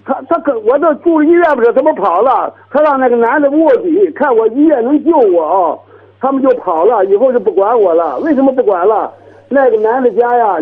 [0.03, 2.51] 他他跟我这住医院不是，他们跑了。
[2.71, 5.79] 他让那个男的卧底，看我医院能救我，
[6.19, 8.17] 他们就跑了，以后就不管我了。
[8.17, 9.13] 为什么不管了？
[9.49, 10.55] 那个男的家呀，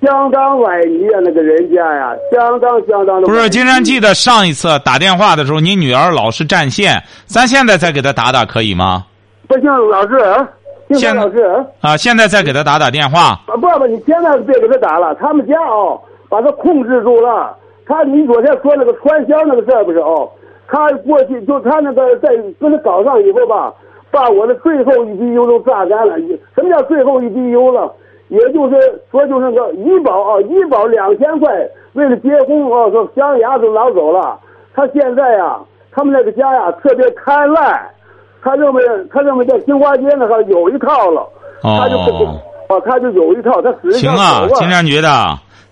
[0.00, 3.26] 相当歪泥啊，那个人家呀，相当相当的。
[3.26, 9.04] 不是，金山记得上一次打电话的时候，你女儿老是占线，咱现在再给她打打可以吗？
[9.48, 10.14] 不行，老师。
[10.94, 13.38] 现老师啊，现在再给他打打电话。
[13.46, 16.00] 啊不不，你现在别给他打了，他们家哦。
[16.30, 17.54] 把他控制住了。
[17.84, 20.30] 他，你昨天说那个传销那个事儿不是哦？
[20.68, 22.28] 他过去就他那个在
[22.60, 23.74] 跟他搞上以后吧，
[24.12, 26.16] 把我的最后一滴油都榨干了。
[26.54, 27.92] 什么叫最后一滴油了？
[28.28, 31.50] 也就是说就是那个医保啊，医保两千块，
[31.94, 34.38] 为了结婚啊，说镶牙都拿走了。
[34.72, 35.58] 他现在呀，
[35.90, 37.76] 他们那个家呀特别贪婪，
[38.40, 41.28] 他认为他认为在新华街那块有一套了，
[41.60, 45.08] 他就不哦，啊，他就有一套，他实际上行啊，走金山觉得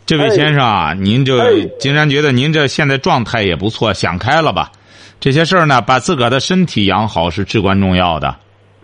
[0.08, 4.72] 这位哎先生啊，您这哎金山觉得您这现在状态也不错，想开了吧？
[5.20, 8.34] 这些事儿呢，把自个儿的身体养好是至关重要的，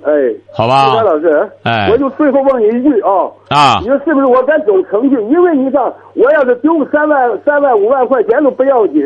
[0.02, 0.12] 哎，
[0.52, 1.04] 好吧金山？
[1.06, 5.16] 老师，哎我就最后问你一句啊，啊你，说是不是我该走程序？
[5.32, 5.82] 因为你看，
[6.12, 9.02] 我要是丢个三万、三万、五万块钱都不要紧。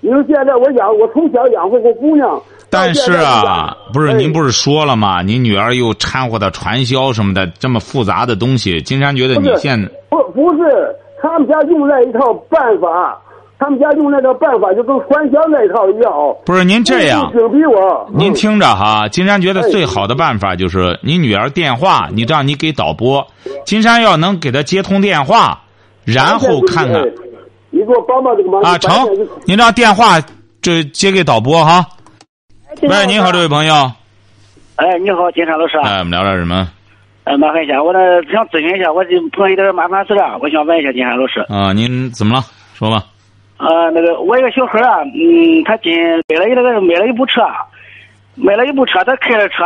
[0.00, 5.20] 你说现在我养，我从小养活个姑娘，但是啊，不是您不是是说了吗？
[5.20, 9.76] 您女儿又掺和到传销什么的，这么复杂的东西，金山觉得你现
[10.08, 10.94] 不不是
[11.28, 13.18] 他们家用那一套办法，
[13.58, 16.36] 他们家用那套办法就跟传销那一套一样哦。
[16.44, 23.26] 不是您这样，请比我，您嗯听着哈，金山觉得最好的办法就是你女儿电话，你让你给导播，
[23.64, 25.62] 金山要能给他接通电话，
[26.04, 27.12] 然后看看哎
[27.70, 28.92] 你给我帮帮这个忙啊，成，
[29.44, 30.18] 您让电话
[30.62, 31.84] 这接给导播哈。
[32.82, 33.74] 喂，你好，这位朋友，
[34.76, 35.76] 哎，你好，金山老师。
[35.78, 36.68] 哎，我们聊点什么？
[37.26, 37.98] 呃，麻烦一下，我呢
[38.30, 41.40] 想咨询一下，我这碰到一点麻烦事啊，我想问一下金山老师。
[41.48, 42.40] 啊，您怎么了？
[42.74, 43.02] 说吧。
[43.58, 45.92] 呃，那个我一个小孩啊，嗯，他今
[46.28, 47.42] 买了一那个买了一部车，
[48.36, 49.64] 买了一部车，他开着车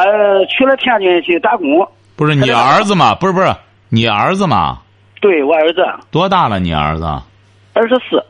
[0.48, 1.86] 去了天津去打工。
[2.16, 3.14] 不是你儿子吗？
[3.14, 3.54] 不是不是，
[3.90, 4.78] 你儿子吗？
[5.20, 6.58] 对我儿子多大了？
[6.58, 7.04] 你儿子？
[7.74, 8.24] 二十四，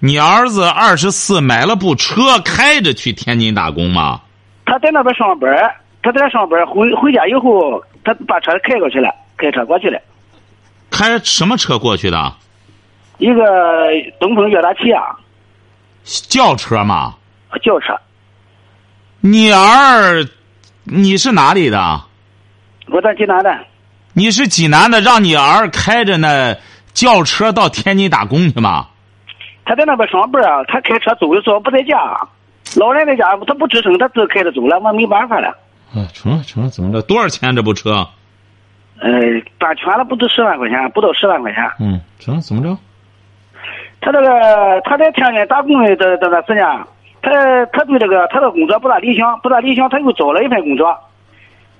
[0.00, 4.20] 你儿子二十四，买了部车，开着去天津打工吗？
[4.66, 5.50] 他在那边上班，
[6.02, 10.00] 他在那上班，回回家以后，他把车开过去了，开车过去了，
[10.90, 12.32] 开什么车过去的？
[13.18, 13.44] 一个
[14.18, 15.16] 东风悦达起亚
[16.04, 17.14] 轿车吗？
[17.62, 17.94] 轿车。
[19.20, 20.24] 你儿，
[20.84, 22.00] 你是哪里的？
[22.86, 23.54] 我在济南的。
[24.14, 26.56] 你是济南的，让你儿开着那
[26.94, 28.86] 轿车到天津打工去吗？
[29.64, 31.96] 他在那边上班啊，他开车走的时候不在家，
[32.76, 35.54] 老人在家他不吱声，他自开着走了，我没办法了。
[35.94, 37.02] 啊，成了成了，怎么着？
[37.02, 38.06] 多少钱这部车？
[39.00, 39.10] 呃，
[39.58, 41.64] 办全了不止十万块钱，不到十万块钱。
[41.80, 42.76] 嗯，成了，怎么着？
[44.00, 46.64] 他这个他在天津打工的这这段时间，
[47.22, 50.96] 他他对这个他的工作不大理想，不大理想，他又找了一份工作，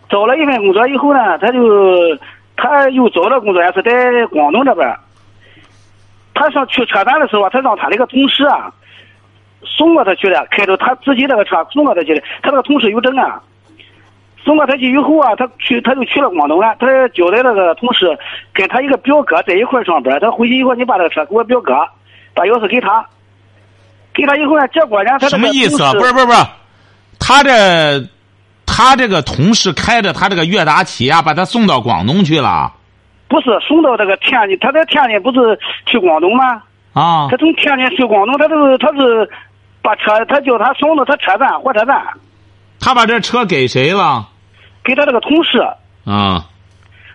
[0.08, 2.18] 找了一份工作以后呢，他就
[2.56, 4.94] 他又找了工作也是在广东这边。
[6.34, 8.72] 他上去车站的时候啊，他让他那个同事啊
[9.62, 12.22] 送过他去的，开着他自己那个车送过他去的。
[12.42, 13.42] 他那个同事有证啊，
[14.44, 16.74] 送到他去以后啊，他去他就去了广东了。
[16.78, 18.06] 他交代那个同事
[18.52, 21.74] 跟他一个表哥在一块儿上班，他回去以后你把这个车给我表哥，
[22.34, 23.04] 把钥匙给他，
[24.14, 25.92] 给他以后呢，结果呢，他什么意思啊？
[25.92, 26.38] 不是不是不是，
[27.18, 28.08] 他这
[28.66, 32.72] 他这个同事开着他这个悦达起亚把他送到广东去了
[33.28, 36.62] 不是送到这个天津，他在天津不是去广东吗？
[36.92, 39.30] 啊他从天津去广东，他就是他是
[39.82, 42.02] 把车，他叫他送到他车站火车站，
[42.80, 44.29] 他把这车给谁了？
[44.84, 45.58] 给他这个同事，
[46.04, 46.44] 啊。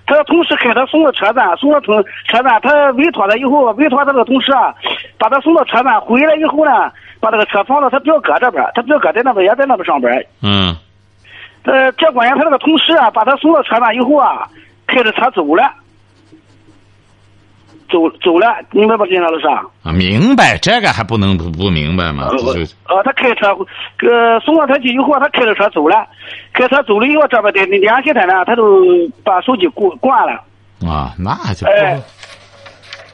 [0.07, 4.71] 他的同事开他送到车站，送到车车站，他委托他以后，委托他这个同事啊，
[5.17, 6.71] 把他送到车站，回来以后呢，
[7.19, 10.75] 把这个车放到他表哥这边，他表哥在那边也在那边上班，嗯，
[11.63, 14.47] 呃，结果呢，他这个同事啊，把他送到车站以后啊，
[14.85, 15.63] 开着车走了，
[17.89, 19.61] 走走了，明白吧，金山老师啊？
[19.83, 22.27] 啊，明白这个还不能不不明白吗？
[22.29, 23.47] 呃，他开车，
[24.07, 26.07] 呃，送了他去以后，他开着车走了，
[26.53, 28.83] 开车走了以后，这边的联系他呢，他都
[29.23, 30.41] 把手机关关了。
[30.87, 32.03] 啊，那就哎不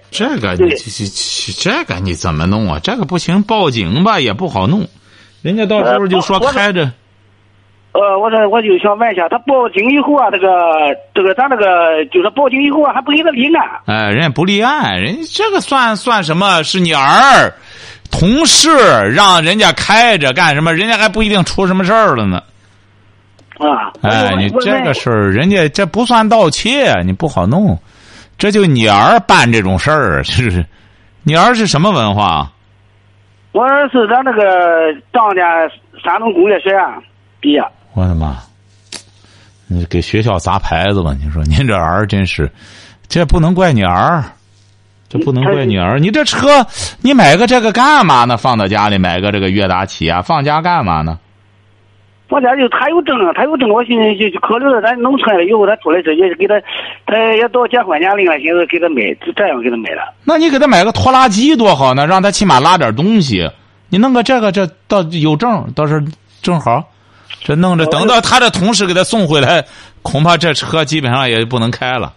[0.09, 2.79] 这个你这这这个你怎么弄啊？
[2.83, 4.87] 这个不行，报警吧也不好弄，
[5.41, 6.91] 人家到时候就说开着。
[7.93, 10.47] 呃，我说我就想问一下，他报警以后啊，这个
[11.13, 13.67] 这个咱这个就是报警以后啊，还不给他立案。
[13.85, 16.63] 哎，人家不立案，人家这个算算什么？
[16.63, 17.53] 是你儿
[18.09, 18.69] 同事
[19.13, 20.73] 让人家开着干什么？
[20.73, 22.41] 人家还不一定出什么事儿了呢。
[23.59, 27.77] 啊，哎，你这个事儿，人家这不算盗窃，你不好弄。
[28.37, 30.65] 这就你儿办这种事儿，是不是？
[31.23, 32.49] 你儿是什么文化？
[33.51, 34.41] 我儿是咱那个
[35.11, 35.67] 张家
[36.01, 36.81] 山东工业学院
[37.41, 37.61] 毕业。
[37.93, 38.37] 我的妈！
[39.67, 41.15] 你给学校砸牌子吧？
[41.21, 42.49] 你说 您这儿真是，
[43.07, 44.23] 这不能怪你儿，
[45.09, 45.99] 这不能怪你儿。
[45.99, 46.65] 你这车，
[47.01, 48.37] 你买个这个干嘛呢？
[48.37, 51.19] 放到家里买个这个悦达起亚，放家干嘛呢？
[52.29, 56.55] 放家就他有证，他有证，我寻思就就考虑到咱农村了以后，他出来之后也给他，
[57.05, 60.13] 他也到结婚年龄了，寻思给他买，就这样给他买了。
[60.23, 63.49] 那你给他买个拖拉机多好呢，让他起码拉点东西。
[63.89, 66.01] 你弄个这个，这倒有证，倒是
[66.41, 66.81] 正好。
[67.39, 69.65] 这弄着，等到他的同事给他送回来，
[70.01, 72.13] 恐怕这车基本上也不能开了，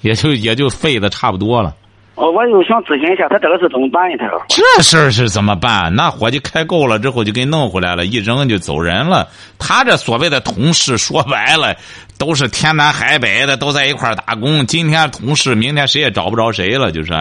[0.00, 1.74] 也就也就废的差不多了。
[2.14, 4.16] 哦，我又想咨询一下，他这个事怎么办呢？
[4.18, 5.92] 他说这事儿是怎么办？
[5.94, 9.28] 那伙计开够了之后就给弄回来了，一扔就走人了。
[9.58, 11.74] 他这所谓的同事，说白了
[12.16, 14.64] 都是天南海北的，都在一块儿打工。
[14.66, 17.12] 今天同事，明天谁也找不着谁了，就是。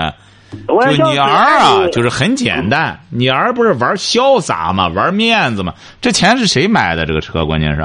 [0.68, 3.00] 我就你儿啊，就是很简单。
[3.10, 4.88] 你儿不是玩潇洒吗？
[4.88, 5.74] 玩面子吗？
[6.02, 7.06] 这钱是谁买的？
[7.06, 7.82] 这个车关键是。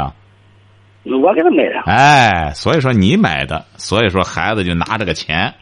[1.04, 1.80] 我给他买的。
[1.86, 5.54] 哎，所以说你买的，所以说孩子就拿这个钱，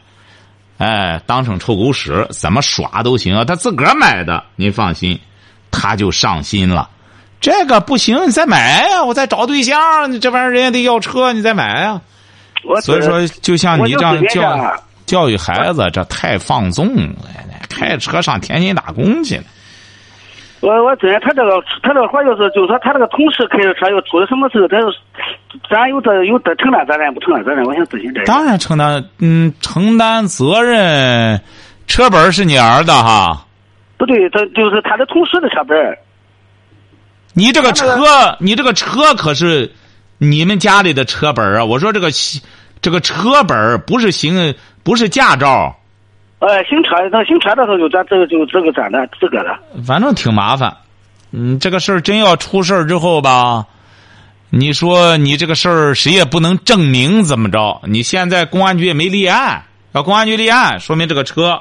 [0.79, 3.45] 哎，当成臭狗屎，怎么耍都行啊。
[3.45, 5.21] 他自个儿买的，您放心，
[5.71, 6.91] 他就上心了。
[7.41, 9.05] 这个不行，你再买呀！
[9.05, 12.01] 我再找对象，你这玩意儿人家得要车，你再买呀。
[12.83, 14.43] 所以说，就像你这样教
[15.07, 17.15] 教育孩子，这太放纵了。
[17.69, 19.45] 开车上天津打工去了。
[20.61, 24.79] 我我真他这个他这个活就是就是说他这个同事开着车又出了什么事，他
[25.69, 27.65] 咱有责有得承担责任不承担责任？
[27.67, 28.25] 我想咨询这。
[28.25, 31.41] 当然承担，嗯，承担责任。
[31.87, 33.47] 车本是你儿的哈？
[33.99, 35.77] 不对，他就是他的同事的车本。
[37.35, 39.71] 你这个车，你这个车可是
[40.17, 41.65] 你们家里的车本啊！
[41.65, 42.11] 我说这个
[42.81, 45.75] 这个车本不是行，不是驾照。
[46.39, 50.77] 呃，行车，那行车的时候就咱这个就这个咱的这个的，反正挺麻烦。
[51.33, 53.65] 嗯，这个事儿真要出事儿之后吧，
[54.51, 57.81] 你说你这个事儿谁也不能证明怎么着？
[57.85, 61.59] 你现在公安局也没立案，要公安局立案，说明这个车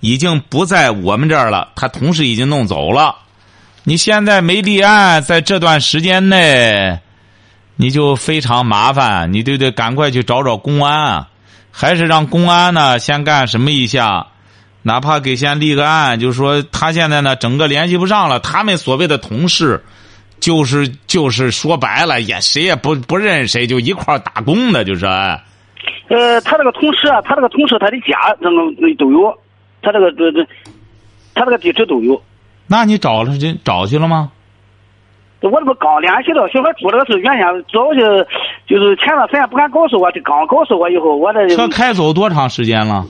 [0.00, 3.16] 已经不在我们这儿了，他同事已经弄走了。
[3.84, 7.00] 你现在没立案，在这段时间内，
[7.82, 11.26] 你就非常麻烦，你就得赶快去找找公安。
[11.72, 14.28] 还是让公安呢先干什么一下，
[14.82, 18.38] 哪怕给先立个案，就是说他现在呢整个联系不上了。
[18.38, 19.82] 他们所谓的同事，
[20.38, 25.04] 就是就是说白了也谁也不不认识谁，就一块打工的，就是。
[25.04, 29.36] 呃，他这个同事啊，他这个同事他的家那个都有，
[29.82, 30.46] 他这个这这，
[31.34, 32.22] 他这个地址都有。
[32.68, 34.30] 那你找了去找去了吗？
[35.42, 38.24] 我这不刚联系到小孩住这个是原先早就
[38.66, 43.04] 就是前段时间不敢告诉我，就刚告诉我以后，我这车开走多长时间了？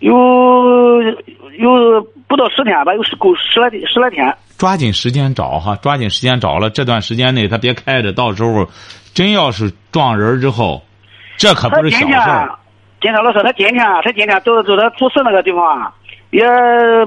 [0.00, 0.12] 有
[1.58, 4.36] 有不到十天吧，有十够十来十来天。
[4.58, 6.68] 抓紧时间找哈，抓紧时间找了。
[6.68, 8.66] 这段时间内他别开着，到时候
[9.14, 10.82] 真要是撞人之后，
[11.38, 12.58] 这可不是小事儿。
[13.00, 15.92] 今天老师，他今天他今天走走他出事那个地方
[16.30, 16.44] 也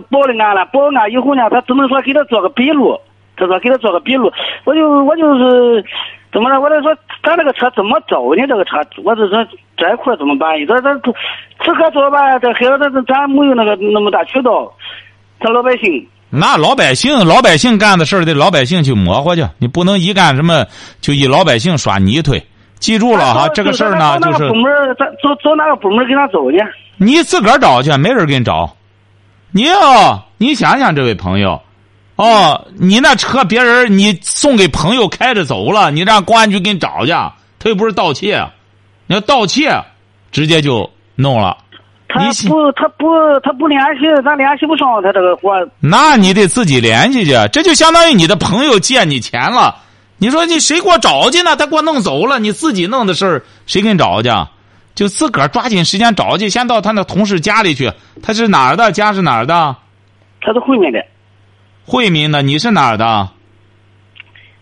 [0.09, 2.99] 报了案了，报案以后呢，他只能说给他做个笔录。
[3.37, 4.31] 他说给他做个笔录，
[4.65, 5.85] 我就我就是
[6.33, 6.59] 怎么了？
[6.59, 8.45] 我就说咱这个车怎么走呢？
[8.47, 9.45] 这个车，我就说
[9.77, 10.59] 这块怎么办？
[10.59, 10.89] 你这这
[11.63, 14.73] 此刻做吧，这孩子咱咱没有那个那么大渠道，
[15.39, 16.07] 咱老百姓。
[16.29, 20.65] 那老百姓老百姓干的事儿得老百姓去磨合去，你不能一干什么
[20.99, 22.43] 就以老百姓耍泥腿。
[22.79, 24.47] 记住了哈，这个事儿呢就是。
[24.49, 24.65] 部门
[24.99, 26.57] 咱走走哪个部门给他走去？
[26.97, 28.75] 你自个儿找去，没人给你找。
[29.51, 31.61] 你要你想想，这位朋友。
[32.17, 37.11] 哦，你那车别人你送给朋友开着走了，你让公安局给你找去，
[37.59, 38.43] 他又不是盗窃，
[39.05, 39.71] 你要盗窃，
[40.31, 41.55] 直接就弄了。
[42.09, 43.05] 他不，他不，
[43.43, 45.51] 他不联系，咱联系不上他这个活。
[45.79, 49.75] 那你得自己联系去，这就相当于你的朋友借你钱了。
[50.17, 51.55] 你说你谁给我找去呢？
[51.55, 54.29] 他给我弄走了，你自己弄的事儿谁给你找去？
[54.95, 57.91] 就自个儿抓紧时间找去，先到他那同事家里去。
[58.23, 58.91] 他是哪儿的？
[58.91, 59.75] 家是哪儿的？
[60.41, 60.99] 他是回民的。
[61.87, 63.29] 惠民的，你是哪儿的？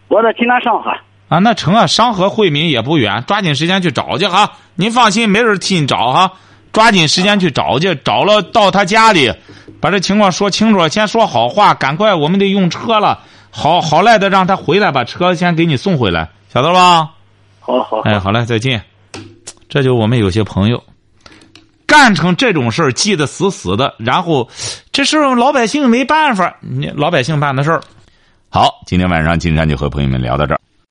[0.07, 0.91] 我在济南商河。
[1.27, 4.51] 啊，那成啊，商河惠民也不远，抓紧时间去找去哈。
[4.75, 6.33] 您放心，没人替你找哈。
[6.71, 9.33] 抓紧时间去找去，找了到他家里，
[9.81, 13.21] 把这情况说清楚，先说好话，赶快，我们得用车了。
[13.49, 17.09] 好好赖的，让他回来，把车先给你送回来，晓得吧？
[17.59, 18.01] 好好。
[18.01, 18.83] 哎，好嘞，再见。
[19.67, 20.83] 这就我们有些朋友。
[21.95, 24.49] 办成这种事儿，记得死死的，然后
[24.91, 27.81] 这事老百姓没办法，你老百姓办的事儿。
[28.49, 30.59] 好，今天晚上金山就和朋友们聊到这儿。